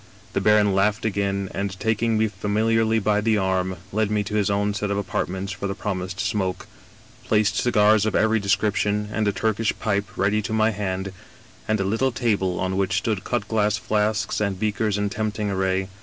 [0.33, 4.49] The baron laughed again, and, taking me familiarly by the arm, led me to his
[4.49, 6.65] own set of apartments for the promised smoke.
[6.65, 9.31] He en sconced me in an armchair, placed cigars of every descrip tion and a
[9.31, 11.13] Turkish pipe ready to my hand,
[11.67, 15.87] and a little table on which stood cut glass flasks and beakers in tempting array.